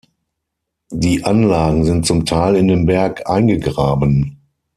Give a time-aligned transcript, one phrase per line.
[0.89, 4.39] Die Anlagen sind zum Teil in den Berg eingegraben.